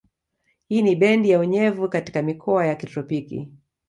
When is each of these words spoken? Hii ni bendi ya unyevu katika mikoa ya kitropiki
Hii 0.67 0.81
ni 0.81 0.95
bendi 0.95 1.29
ya 1.29 1.39
unyevu 1.39 1.89
katika 1.89 2.21
mikoa 2.21 2.65
ya 2.65 2.75
kitropiki 2.75 3.51